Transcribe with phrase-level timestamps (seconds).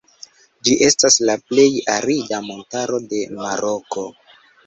[0.67, 1.65] Ĝi estas la plej
[1.97, 4.07] arida montaro de Maroko.